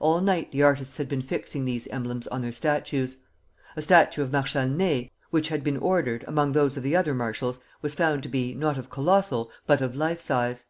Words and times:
All 0.00 0.20
night 0.20 0.50
the 0.50 0.64
artists 0.64 0.96
had 0.96 1.08
been 1.08 1.22
fixing 1.22 1.64
these 1.64 1.86
emblems 1.86 2.26
on 2.26 2.40
their 2.40 2.50
statues. 2.50 3.18
A 3.76 3.82
statue 3.82 4.20
of 4.20 4.32
Marshal 4.32 4.66
Ney, 4.66 5.12
which 5.30 5.46
had 5.46 5.62
been 5.62 5.76
ordered 5.76 6.24
among 6.26 6.50
those 6.50 6.76
of 6.76 6.82
the 6.82 6.96
other 6.96 7.14
marshals, 7.14 7.60
was 7.80 7.94
found 7.94 8.24
to 8.24 8.28
be, 8.28 8.52
not 8.52 8.76
of 8.78 8.90
colossal, 8.90 9.48
but 9.68 9.80
of 9.80 9.94
life 9.94 10.20
size. 10.20 10.64